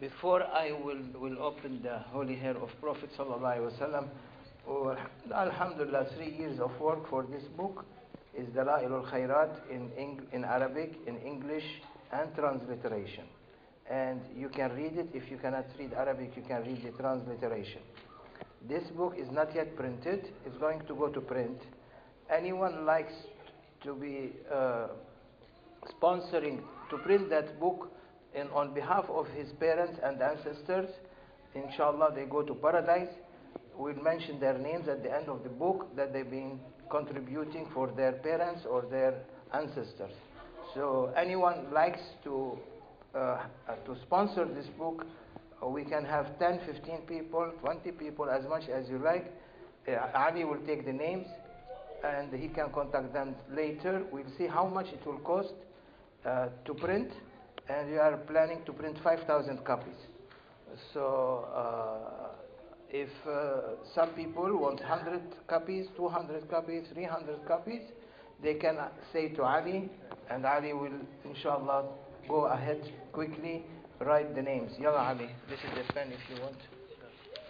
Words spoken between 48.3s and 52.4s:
as much as you like. Uh, Ali will take the names and